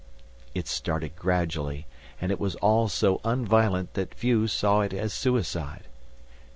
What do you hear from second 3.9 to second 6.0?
that few saw it as suicide.